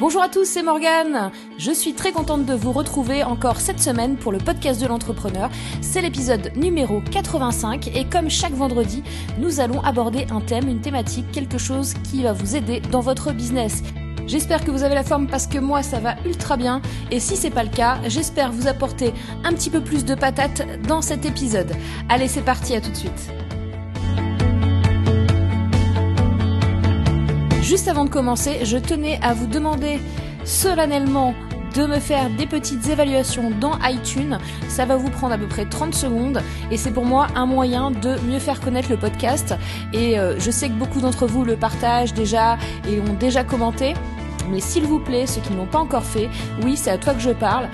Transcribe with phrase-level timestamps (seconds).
[0.00, 1.30] Bonjour à tous, c'est Morgane.
[1.56, 5.50] Je suis très contente de vous retrouver encore cette semaine pour le podcast de l'entrepreneur.
[5.82, 9.04] C'est l'épisode numéro 85 et comme chaque vendredi,
[9.38, 13.32] nous allons aborder un thème, une thématique, quelque chose qui va vous aider dans votre
[13.32, 13.84] business.
[14.26, 16.82] J'espère que vous avez la forme parce que moi ça va ultra bien
[17.12, 19.14] et si c'est pas le cas, j'espère vous apporter
[19.44, 21.72] un petit peu plus de patates dans cet épisode.
[22.08, 23.43] Allez, c'est parti, à tout de suite.
[27.64, 29.98] Juste avant de commencer, je tenais à vous demander
[30.44, 31.34] solennellement
[31.74, 34.38] de me faire des petites évaluations dans iTunes.
[34.68, 37.90] Ça va vous prendre à peu près 30 secondes et c'est pour moi un moyen
[37.90, 39.54] de mieux faire connaître le podcast.
[39.94, 43.94] Et euh, je sais que beaucoup d'entre vous le partagent déjà et ont déjà commenté.
[44.50, 46.28] Mais s'il vous plaît, ceux qui ne l'ont pas encore fait,
[46.62, 47.70] oui, c'est à toi que je parle.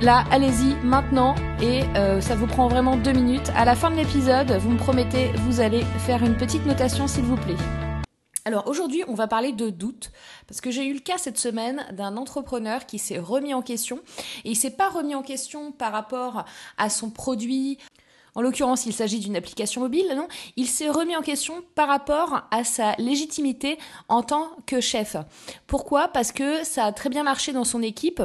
[0.00, 3.52] Là, allez-y maintenant et euh, ça vous prend vraiment deux minutes.
[3.54, 7.24] À la fin de l'épisode, vous me promettez, vous allez faire une petite notation s'il
[7.24, 7.56] vous plaît.
[8.48, 10.10] Alors aujourd'hui, on va parler de doute
[10.46, 14.00] parce que j'ai eu le cas cette semaine d'un entrepreneur qui s'est remis en question
[14.46, 16.46] et il s'est pas remis en question par rapport
[16.78, 17.76] à son produit.
[18.34, 20.28] En l'occurrence, il s'agit d'une application mobile, non?
[20.56, 23.76] Il s'est remis en question par rapport à sa légitimité
[24.08, 25.16] en tant que chef.
[25.66, 26.08] Pourquoi?
[26.08, 28.22] Parce que ça a très bien marché dans son équipe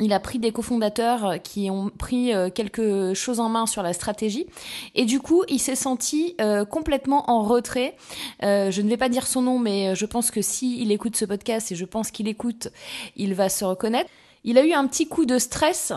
[0.00, 3.92] il a pris des cofondateurs qui ont pris euh, quelque chose en main sur la
[3.92, 4.46] stratégie
[4.94, 7.96] et du coup il s'est senti euh, complètement en retrait.
[8.42, 11.16] Euh, je ne vais pas dire son nom mais je pense que si il écoute
[11.16, 12.68] ce podcast et je pense qu'il écoute,
[13.16, 14.10] il va se reconnaître.
[14.44, 15.92] Il a eu un petit coup de stress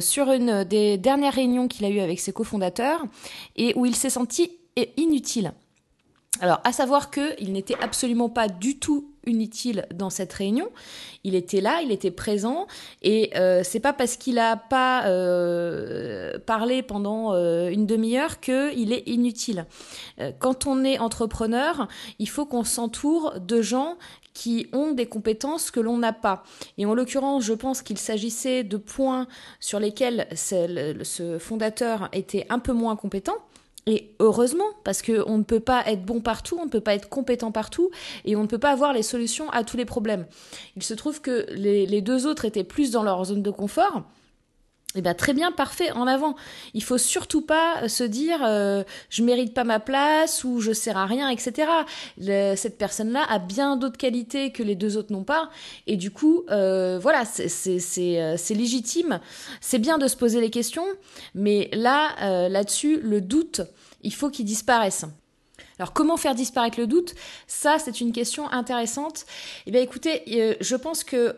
[0.00, 3.04] sur une des dernières réunions qu'il a eues avec ses cofondateurs
[3.56, 4.52] et où il s'est senti
[4.96, 5.52] inutile.
[6.40, 10.68] Alors, à savoir qu'il n'était absolument pas du tout inutile dans cette réunion.
[11.24, 12.66] Il était là, il était présent,
[13.02, 18.92] et euh, c'est pas parce qu'il a pas euh, parlé pendant euh, une demi-heure qu'il
[18.92, 19.66] est inutile.
[20.20, 23.96] Euh, quand on est entrepreneur, il faut qu'on s'entoure de gens
[24.32, 26.44] qui ont des compétences que l'on n'a pas.
[26.76, 29.26] Et en l'occurrence, je pense qu'il s'agissait de points
[29.60, 33.36] sur lesquels ce fondateur était un peu moins compétent.
[33.88, 37.08] Et heureusement, parce qu'on ne peut pas être bon partout, on ne peut pas être
[37.08, 37.90] compétent partout,
[38.24, 40.26] et on ne peut pas avoir les solutions à tous les problèmes.
[40.74, 44.02] Il se trouve que les, deux autres étaient plus dans leur zone de confort.
[44.96, 46.34] Eh bien, très bien, parfait, en avant.
[46.74, 50.96] Il faut surtout pas se dire euh, je mérite pas ma place ou je sers
[50.96, 51.70] à rien, etc.
[52.56, 55.50] cette personne-là a bien d'autres qualités que les deux autres n'ont pas,
[55.86, 59.20] et du coup, euh, voilà, euh, c'est légitime.
[59.60, 60.86] C'est bien de se poser les questions,
[61.34, 63.60] mais là, là-dessus, le doute
[64.06, 65.04] il faut qu'il disparaisse.
[65.78, 67.14] Alors comment faire disparaître le doute?
[67.46, 69.26] Ça, c'est une question intéressante.
[69.66, 71.36] Eh bien écoutez, euh, je pense que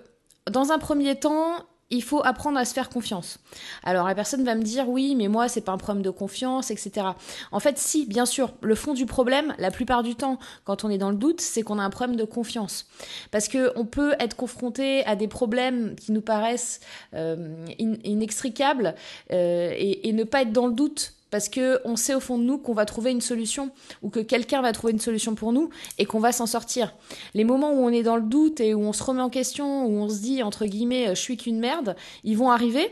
[0.50, 3.38] dans un premier temps, il faut apprendre à se faire confiance.
[3.82, 6.71] Alors la personne va me dire oui, mais moi c'est pas un problème de confiance,
[6.71, 7.09] etc.
[7.50, 10.91] En fait, si, bien sûr, le fond du problème, la plupart du temps, quand on
[10.91, 12.87] est dans le doute, c'est qu'on a un problème de confiance.
[13.31, 16.81] Parce que on peut être confronté à des problèmes qui nous paraissent
[17.15, 18.94] euh, inextricables
[19.32, 22.39] euh, et, et ne pas être dans le doute parce que on sait au fond
[22.39, 23.71] de nous qu'on va trouver une solution
[24.03, 26.94] ou que quelqu'un va trouver une solution pour nous et qu'on va s'en sortir.
[27.34, 29.87] Les moments où on est dans le doute et où on se remet en question,
[29.87, 32.91] où on se dit entre guillemets je suis qu'une merde, ils vont arriver,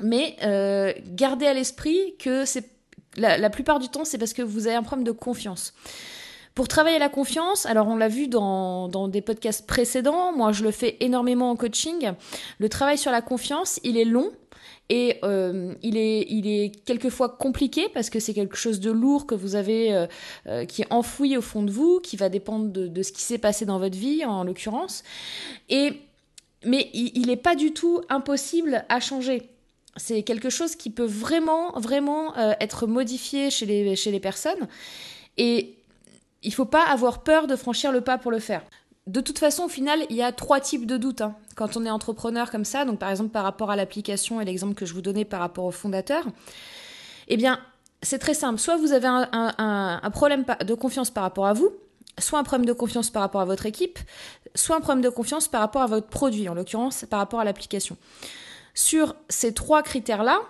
[0.00, 2.44] mais euh, gardez à l'esprit que
[3.16, 5.74] la, plupart du temps c'est parce que vous avez un problème de confiance.
[6.60, 10.70] Pour travailler la confiance, alors on l'a vu dans, des podcasts précédents, moi je le
[10.72, 12.12] fais énormément en coaching,
[12.58, 14.30] le travail sur la confiance, il est long,
[14.90, 19.24] et euh, il, est, il est quelquefois compliqué parce que c'est quelque chose de lourd
[19.26, 20.06] que vous avez, euh,
[20.48, 23.38] euh, qui est enfoui au fond de vous, qui va dépendre de, ce qui s'est
[23.38, 25.02] passé dans votre vie, en l'occurrence.
[25.70, 25.94] Et,
[26.66, 29.48] mais il n'est pas du tout impossible à changer.
[29.96, 34.68] C'est quelque chose qui peut vraiment, vraiment être modifié chez les, chez les personnes.
[35.38, 35.76] Et
[36.42, 38.62] il faut pas avoir peur de franchir le pas pour le faire
[39.10, 41.34] de toute façon, au final, il y a trois types de doutes hein.
[41.56, 42.84] quand on est entrepreneur comme ça.
[42.84, 45.64] Donc, par exemple, par rapport à l'application et l'exemple que je vous donnais par rapport
[45.64, 46.24] au fondateur.
[47.26, 47.58] Eh bien,
[48.02, 48.60] c'est très simple.
[48.60, 51.72] Soit vous avez un, problème de confiance par rapport à vous,
[52.18, 53.98] soit un problème de confiance par rapport à votre équipe,
[54.54, 57.44] soit un problème de confiance par rapport à votre produit, en l'occurrence par rapport à
[57.44, 57.96] l'application.
[58.74, 60.40] Sur ces trois critères-là,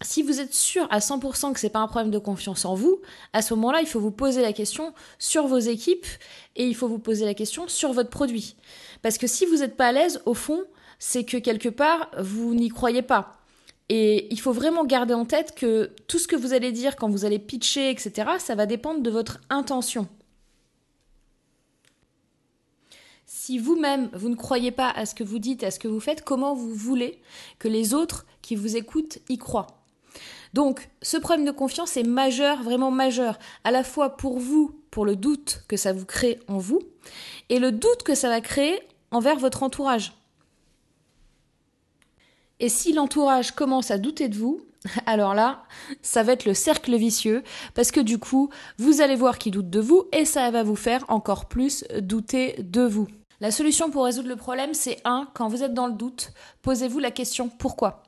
[0.00, 3.00] si vous êtes sûr à 100% que c'est pas un problème de confiance en vous,
[3.32, 6.06] à ce moment-là, il faut vous poser la question sur vos équipes
[6.56, 8.56] et il faut vous poser la question sur votre produit.
[9.02, 10.64] Parce que si vous n'êtes pas à l'aise, au fond,
[10.98, 13.38] c'est que quelque part, vous n'y croyez pas.
[13.88, 17.08] Et il faut vraiment garder en tête que tout ce que vous allez dire quand
[17.08, 20.08] vous allez pitcher, etc., ça va dépendre de votre intention.
[23.24, 26.00] Si vous-même, vous ne croyez pas à ce que vous dites, à ce que vous
[26.00, 27.20] faites, comment vous voulez
[27.58, 29.77] que les autres qui vous écoutent y croient?
[30.54, 35.04] Donc, ce problème de confiance est majeur, vraiment majeur, à la fois pour vous, pour
[35.04, 36.80] le doute que ça vous crée en vous,
[37.48, 38.80] et le doute que ça va créer
[39.10, 40.12] envers votre entourage.
[42.60, 44.60] Et si l'entourage commence à douter de vous,
[45.06, 45.62] alors là,
[46.02, 47.42] ça va être le cercle vicieux,
[47.74, 50.76] parce que du coup, vous allez voir qu'ils doutent de vous, et ça va vous
[50.76, 53.06] faire encore plus douter de vous.
[53.40, 55.28] La solution pour résoudre le problème, c'est 1.
[55.32, 58.02] Quand vous êtes dans le doute, posez-vous la question pourquoi?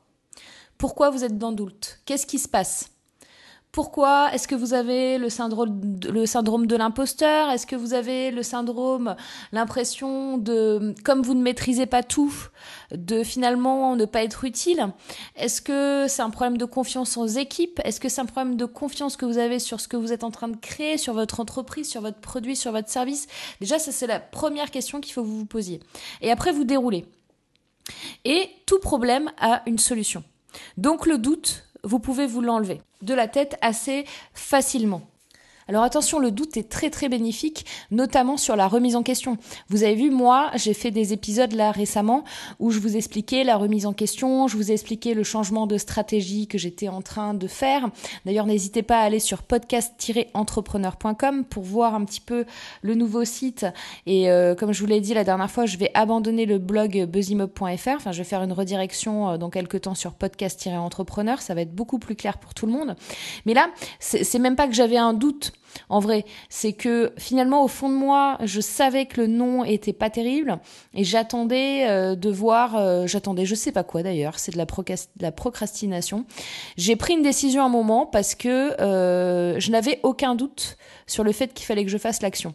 [0.80, 2.88] Pourquoi vous êtes dans doute Qu'est-ce qui se passe?
[3.70, 7.50] Pourquoi Est-ce que vous avez le syndrome, le syndrome de l'imposteur?
[7.50, 9.14] Est-ce que vous avez le syndrome,
[9.52, 12.34] l'impression de, comme vous ne maîtrisez pas tout,
[12.92, 14.88] de finalement ne pas être utile?
[15.36, 18.64] Est-ce que c'est un problème de confiance aux équipes Est-ce que c'est un problème de
[18.64, 21.40] confiance que vous avez sur ce que vous êtes en train de créer, sur votre
[21.40, 23.26] entreprise, sur votre produit, sur votre service?
[23.60, 25.80] Déjà, ça c'est la première question qu'il faut que vous vous posiez.
[26.22, 27.04] Et après, vous déroulez.
[28.24, 30.24] Et tout problème a une solution.
[30.76, 34.04] Donc le doute, vous pouvez vous l'enlever de la tête assez
[34.34, 35.02] facilement.
[35.70, 39.36] Alors attention, le doute est très très bénéfique, notamment sur la remise en question.
[39.68, 42.24] Vous avez vu, moi, j'ai fait des épisodes là récemment
[42.58, 45.78] où je vous expliquais la remise en question, je vous ai expliqué le changement de
[45.78, 47.88] stratégie que j'étais en train de faire.
[48.26, 52.46] D'ailleurs, n'hésitez pas à aller sur podcast-entrepreneur.com pour voir un petit peu
[52.82, 53.64] le nouveau site.
[54.06, 57.04] Et euh, comme je vous l'ai dit la dernière fois, je vais abandonner le blog
[57.04, 57.94] buzzimob.fr.
[57.94, 61.40] Enfin, je vais faire une redirection euh, dans quelques temps sur podcast-entrepreneur.
[61.40, 62.96] Ça va être beaucoup plus clair pour tout le monde.
[63.46, 63.68] Mais là,
[64.00, 65.52] c'est même pas que j'avais un doute
[65.88, 69.92] en vrai, c'est que finalement au fond de moi, je savais que le nom était
[69.92, 70.58] pas terrible
[70.94, 75.32] et j'attendais euh, de voir, euh, j'attendais, je sais pas quoi d'ailleurs, c'est de la,
[75.32, 76.24] procrastination.
[76.76, 80.76] J'ai pris une décision à un moment parce que euh, je n'avais aucun doute
[81.06, 82.54] sur le fait qu'il fallait que je fasse l'action.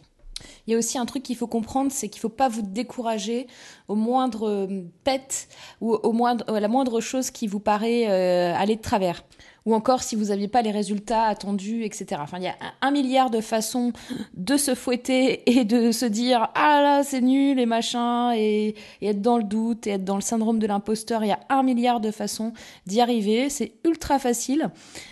[0.66, 2.62] Il y a aussi un truc qu'il faut comprendre, c'est qu'il ne faut pas vous
[2.62, 3.46] décourager
[3.88, 4.68] au moindre
[5.04, 5.48] pet
[5.80, 9.22] ou au moindre, à la moindre chose qui vous paraît aller de travers
[9.66, 12.20] ou encore si vous n'aviez pas les résultats attendus, etc.
[12.22, 13.92] Enfin, il y a un milliard de façons
[14.34, 19.20] de se fouetter et de se dire ah là c'est nul et machin et, être
[19.20, 21.24] dans le doute et être dans le syndrome de l'imposteur.
[21.24, 22.52] Il y a un milliard de façons
[22.86, 23.50] d'y arriver.
[23.50, 24.70] C'est ultra facile.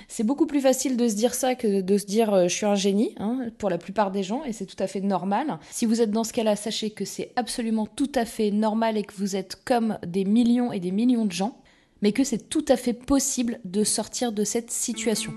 [0.08, 2.66] C'est beaucoup plus facile de se dire ça que de se dire euh, je suis
[2.66, 5.58] un génie hein, pour la plupart des gens et c'est tout à fait normal.
[5.70, 9.02] Si vous êtes dans ce cas-là, sachez que c'est absolument tout à fait normal et
[9.02, 11.56] que vous êtes comme des millions et des millions de gens
[12.04, 15.32] mais que c'est tout à fait possible de sortir de cette situation.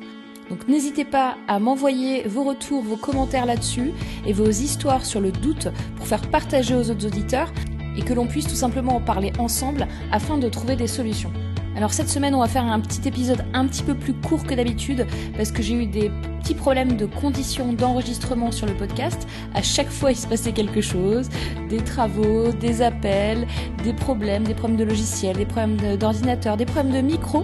[0.49, 3.93] Donc n'hésitez pas à m'envoyer vos retours, vos commentaires là-dessus
[4.25, 7.53] et vos histoires sur le doute pour faire partager aux autres auditeurs
[7.97, 11.31] et que l'on puisse tout simplement en parler ensemble afin de trouver des solutions.
[11.77, 14.53] Alors cette semaine, on va faire un petit épisode un petit peu plus court que
[14.53, 16.11] d'habitude parce que j'ai eu des
[16.47, 19.27] petits problèmes de conditions d'enregistrement sur le podcast.
[19.53, 21.27] À chaque fois, il se passait quelque chose,
[21.67, 23.45] des travaux, des appels,
[23.83, 27.43] des problèmes, des problèmes de logiciel, des problèmes d'ordinateur, des problèmes de micro.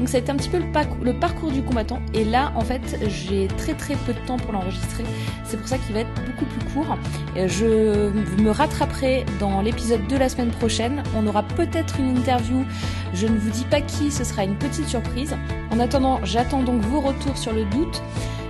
[0.00, 2.00] Donc ça a été un petit peu le, parcours du combattant.
[2.14, 5.04] Et là, en fait, j'ai très très peu de temps pour l'enregistrer.
[5.44, 6.96] C'est pour ça qu'il va être beaucoup plus court.
[7.36, 8.08] Je
[8.40, 11.02] me rattraperai dans l'épisode de la semaine prochaine.
[11.14, 12.64] On aura peut-être une interview.
[13.12, 15.36] Je ne vous dis pas qui, ce sera une petite surprise.
[15.70, 18.00] En attendant, j'attends donc vos retours sur le doute.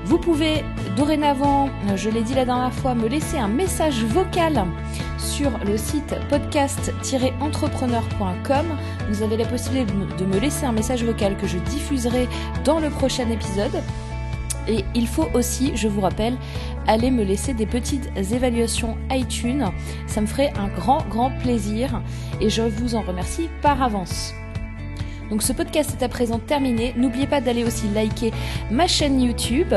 [0.05, 0.65] Vous pouvez
[0.97, 4.67] dorénavant, je l'ai dit la dernière fois, me laisser un message vocal
[5.21, 8.67] sur le site podcast-entrepreneur.com.
[9.09, 12.29] Vous avez la possibilité de me laisser un message vocal que je diffuserai
[12.65, 13.83] dans le prochain épisode.
[14.69, 16.37] Et il faut aussi, je vous rappelle,
[16.87, 19.67] aller me laisser des petites évaluations iTunes.
[20.07, 22.03] Ça me ferait un grand, grand plaisir
[22.41, 24.35] et je vous en remercie par avance.
[25.31, 26.93] Donc ce podcast est à présent terminé.
[26.97, 28.33] N'oubliez pas d'aller aussi liker
[28.71, 29.73] ma chaîne YouTube,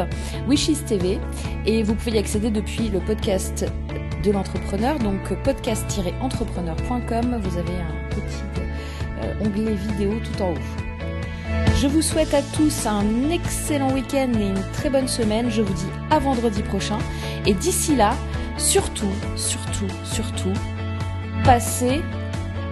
[0.48, 1.20] Wishes TV,
[1.66, 3.66] et vous pouvez y accéder depuis le podcast
[4.24, 7.40] de l'entrepreneur, donc podcast-entrepreneur.com.
[7.42, 8.44] Vous avez un petit
[9.22, 10.58] euh, onglet vidéo tout en haut.
[11.76, 15.50] Je vous souhaite à tous un excellent week-end et une très bonne semaine.
[15.50, 17.00] Je vous dis à vendredi prochain.
[17.46, 18.16] Et d'ici là,
[18.58, 20.54] surtout, surtout, surtout,
[21.44, 22.02] passez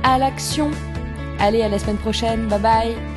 [0.03, 0.71] à l'action.
[1.39, 2.47] Allez, à la semaine prochaine.
[2.47, 3.10] Bye bye.